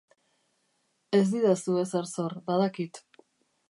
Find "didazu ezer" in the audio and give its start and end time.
1.35-2.11